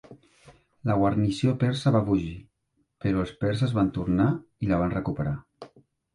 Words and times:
La 0.91 0.95
guarnició 1.01 1.53
persa 1.63 1.93
va 1.97 2.01
fugir, 2.07 2.31
però 3.05 3.23
els 3.25 3.35
perses 3.45 3.77
van 3.77 3.93
tornar 4.01 4.27
i 4.67 4.73
la 4.73 4.83
van 4.87 4.99
recuperar. 4.99 5.37